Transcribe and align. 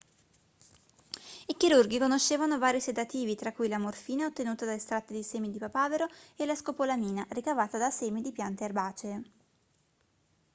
i 1.45 1.55
chirurghi 1.57 1.99
conoscevano 1.99 2.57
vari 2.57 2.81
sedativi 2.81 3.35
tra 3.35 3.51
cui 3.51 3.67
la 3.67 3.77
morfina 3.77 4.25
ottenuta 4.25 4.65
da 4.65 4.73
estratti 4.73 5.13
di 5.13 5.21
semi 5.21 5.51
di 5.51 5.59
papavero 5.59 6.07
e 6.35 6.45
la 6.47 6.55
scopolamina 6.55 7.27
ricavata 7.29 7.77
da 7.77 7.91
semi 7.91 8.23
di 8.23 8.31
piante 8.31 8.63
erbacee 8.63 9.21